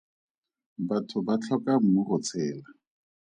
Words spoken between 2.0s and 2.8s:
go tshela.